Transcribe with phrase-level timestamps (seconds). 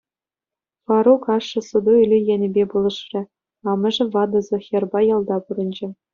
[0.85, 3.21] Фарук ашшӗ суту-илӳ енӗпе пулӑшрӗ,
[3.69, 5.87] амӑшӗ ватӑ Зохерпа ялта пурӑнчӗ.